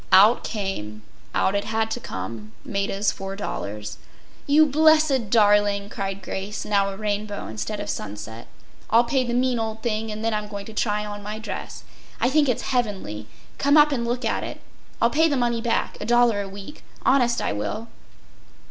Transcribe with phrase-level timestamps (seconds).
[0.11, 3.97] Out came—out it had to come—Maida’s $4.
[4.47, 8.47] “You blessed darling,” cried Grace, now a rainbow instead of sunset.
[8.89, 11.83] “I’ll pay the mean old thing and then I’m going to try on my dress.
[12.19, 13.27] I think it’s heavenly.
[13.59, 14.59] Come up and look at it.
[14.99, 17.87] I’ll pay the money back, a dollar a week—honest I will.